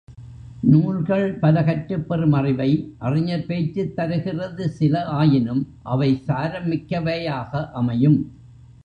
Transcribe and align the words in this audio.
நூல்கள் 0.61 1.33
பல 1.33 1.63
கற்றுப் 1.63 2.07
பெறும் 2.07 2.31
அறிவை, 2.31 2.69
அறிஞர் 2.97 3.45
பேச்சுத் 3.45 3.95
தருகிறது 3.95 4.69
சில 4.69 5.05
ஆயினும் 5.05 5.67
அவை 5.83 6.15
சாரம் 6.15 6.71
மிக்கவையாக 6.71 7.69
அமையும். 7.71 8.19